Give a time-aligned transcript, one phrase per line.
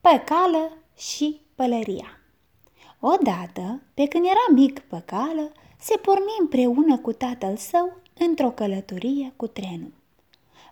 [0.00, 2.18] Păcală și pălăria
[3.00, 9.46] Odată, pe când era mic păcală, se porni împreună cu tatăl său într-o călătorie cu
[9.46, 9.92] trenul.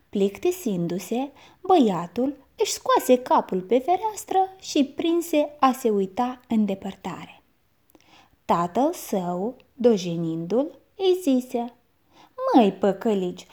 [0.08, 1.30] Plictisindu-se,
[1.60, 7.42] băiatul își scoase capul pe fereastră și prinse a se uita în depărtare.
[8.44, 11.74] Tatăl său, dojenindu-l, îi zise,
[12.54, 13.46] Măi, păcălici,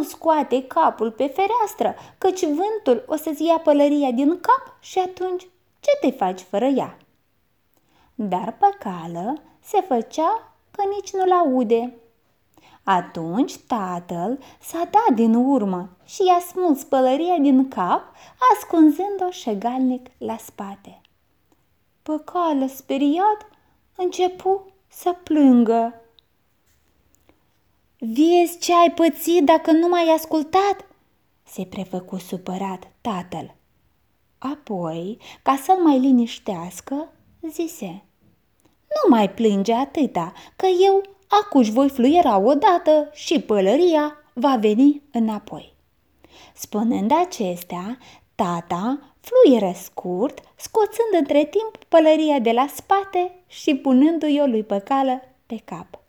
[0.00, 5.48] nu scoate capul pe fereastră, căci vântul o să-ți ia pălăria din cap și atunci
[5.80, 6.96] ce te faci fără ea?
[8.14, 11.94] Dar păcală se făcea că nici nu-l aude.
[12.84, 18.02] Atunci tatăl s-a dat din urmă și i-a smuls pălăria din cap,
[18.54, 21.00] ascunzând-o șegalnic la spate.
[22.02, 23.46] Păcală, speriat,
[23.96, 25.94] începu să plângă.
[28.02, 30.86] Vezi ce ai pățit dacă nu m-ai ascultat?"
[31.44, 33.54] se prefăcu supărat tatăl.
[34.38, 37.12] Apoi, ca să-l mai liniștească,
[37.50, 38.04] zise,
[38.62, 45.74] Nu mai plânge atâta, că eu acuși voi fluiera odată și pălăria va veni înapoi.
[46.54, 47.98] Spunând acestea,
[48.34, 55.62] tata fluieră scurt, scoțând între timp pălăria de la spate și punându-i-o lui păcală pe
[55.64, 55.99] cap.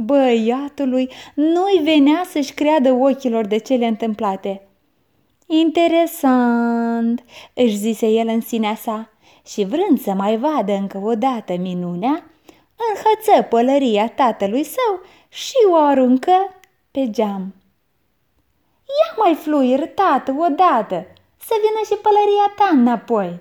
[0.00, 4.68] Băiatului nu-i venea să-și creadă ochilor de cele întâmplate.
[5.46, 9.10] Interesant, își zise el în sinea sa
[9.46, 12.30] și vrând să mai vadă încă o dată minunea,
[12.88, 16.32] înhăță pălăria tatălui său și o aruncă
[16.90, 17.54] pe geam.
[18.84, 23.38] Ia mai fluier, tată, odată, să vină și pălăria ta înapoi,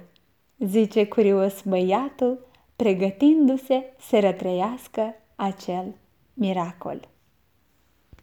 [0.60, 5.96] zice curios băiatul, pregătindu-se să rătrăiască acel
[6.38, 7.02] miracol.